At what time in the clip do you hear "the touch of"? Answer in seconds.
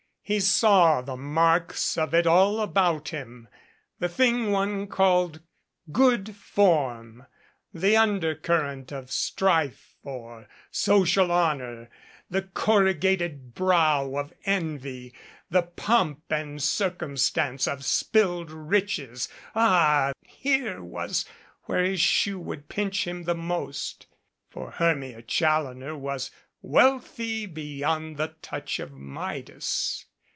28.15-28.93